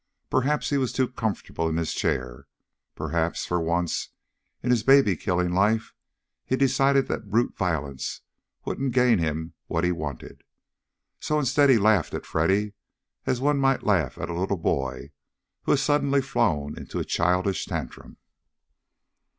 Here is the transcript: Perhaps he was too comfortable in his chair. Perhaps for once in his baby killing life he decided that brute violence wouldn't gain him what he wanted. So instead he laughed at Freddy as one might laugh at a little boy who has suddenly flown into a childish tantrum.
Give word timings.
Perhaps 0.31 0.71
he 0.71 0.79
was 0.79 0.91
too 0.91 1.07
comfortable 1.07 1.69
in 1.69 1.77
his 1.77 1.93
chair. 1.93 2.47
Perhaps 2.95 3.45
for 3.45 3.61
once 3.61 4.09
in 4.63 4.71
his 4.71 4.81
baby 4.81 5.15
killing 5.15 5.51
life 5.53 5.93
he 6.43 6.55
decided 6.55 7.07
that 7.07 7.29
brute 7.29 7.55
violence 7.55 8.21
wouldn't 8.65 8.95
gain 8.95 9.19
him 9.19 9.53
what 9.67 9.83
he 9.83 9.91
wanted. 9.91 10.43
So 11.19 11.37
instead 11.37 11.69
he 11.69 11.77
laughed 11.77 12.15
at 12.15 12.25
Freddy 12.25 12.73
as 13.27 13.39
one 13.41 13.59
might 13.59 13.83
laugh 13.83 14.17
at 14.17 14.27
a 14.31 14.33
little 14.33 14.57
boy 14.57 15.11
who 15.65 15.71
has 15.73 15.83
suddenly 15.83 16.23
flown 16.23 16.75
into 16.79 16.97
a 16.97 17.05
childish 17.05 17.65
tantrum. 17.67 18.17